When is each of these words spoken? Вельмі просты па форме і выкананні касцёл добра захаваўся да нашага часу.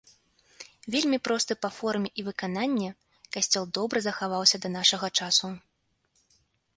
Вельмі 0.93 1.17
просты 1.27 1.53
па 1.65 1.69
форме 1.75 2.09
і 2.21 2.25
выкананні 2.29 2.89
касцёл 3.37 3.63
добра 3.79 3.97
захаваўся 4.07 4.57
да 4.65 4.69
нашага 4.77 5.07
часу. 5.23 5.47